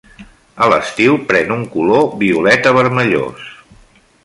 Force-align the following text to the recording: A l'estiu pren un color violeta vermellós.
A 0.67 0.69
l'estiu 0.71 1.17
pren 1.27 1.53
un 1.57 1.61
color 1.75 2.09
violeta 2.23 2.73
vermellós. 2.81 3.49